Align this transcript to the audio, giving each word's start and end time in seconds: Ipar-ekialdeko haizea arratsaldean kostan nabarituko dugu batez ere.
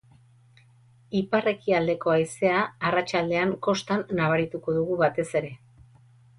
Ipar-ekialdeko 1.19 2.15
haizea 2.15 2.65
arratsaldean 2.91 3.55
kostan 3.69 4.05
nabarituko 4.23 4.79
dugu 4.81 5.01
batez 5.07 5.31
ere. 5.45 5.57